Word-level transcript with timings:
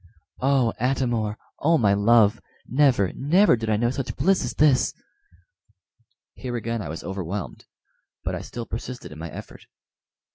"Oh, 0.39 0.73
Atam 0.79 1.13
or! 1.13 1.37
oh, 1.59 1.77
my 1.77 1.93
love! 1.93 2.41
never, 2.65 3.13
never 3.13 3.55
did 3.55 3.69
I 3.69 3.77
know 3.77 3.91
such 3.91 4.15
bliss 4.15 4.43
as 4.43 4.55
this." 4.55 4.95
Here 6.33 6.55
again 6.55 6.81
I 6.81 6.89
was 6.89 7.03
overwhelmed, 7.03 7.65
but 8.23 8.33
I 8.33 8.41
still 8.41 8.65
persisted 8.65 9.11
in 9.11 9.19
my 9.19 9.29
effort. 9.29 9.67